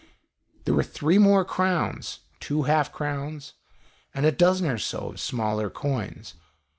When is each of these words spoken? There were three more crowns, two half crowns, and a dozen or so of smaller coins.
There 0.65 0.73
were 0.73 0.81
three 0.81 1.19
more 1.19 1.45
crowns, 1.45 2.21
two 2.39 2.63
half 2.63 2.91
crowns, 2.91 3.53
and 4.15 4.25
a 4.25 4.31
dozen 4.31 4.65
or 4.67 4.79
so 4.79 5.09
of 5.09 5.19
smaller 5.19 5.69
coins. 5.69 6.33